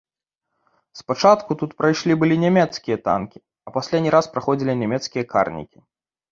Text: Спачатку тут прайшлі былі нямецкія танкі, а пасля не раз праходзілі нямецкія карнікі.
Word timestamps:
Спачатку 0.99 1.57
тут 1.59 1.75
прайшлі 1.81 2.17
былі 2.25 2.39
нямецкія 2.45 2.97
танкі, 3.11 3.37
а 3.69 3.77
пасля 3.79 3.97
не 4.09 4.17
раз 4.19 4.25
праходзілі 4.33 4.73
нямецкія 4.83 5.29
карнікі. 5.37 5.79